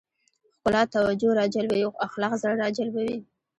[0.57, 3.17] ښکلا توجه راجلبوي خو اخلاق زړه راجلبوي.